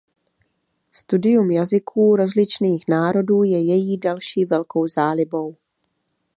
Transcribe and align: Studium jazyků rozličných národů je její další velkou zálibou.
Studium 0.93 1.51
jazyků 1.51 2.15
rozličných 2.15 2.87
národů 2.87 3.43
je 3.43 3.59
její 3.63 3.97
další 3.97 4.45
velkou 4.45 4.87
zálibou. 4.87 5.55